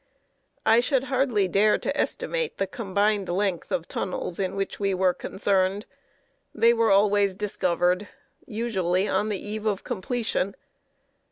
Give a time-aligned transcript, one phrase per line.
[0.65, 5.13] I should hardly dare to estimate the combined length of tunnels in which we were
[5.13, 5.85] concerned;
[6.55, 8.07] they were always discovered,
[8.47, 10.55] usually on the eve of completion.